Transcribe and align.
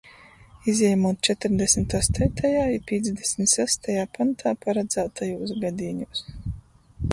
Izjamūt 0.71 1.19
četrdesmit 1.27 1.93
ostoitajā 1.99 2.63
i 2.77 2.81
pīcdesmit 2.93 3.53
sastajā 3.53 4.09
pantā 4.17 4.57
paradzātajūs 4.67 5.55
gadīņūs. 5.67 6.27